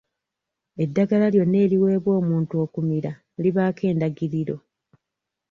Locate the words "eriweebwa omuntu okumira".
1.65-3.11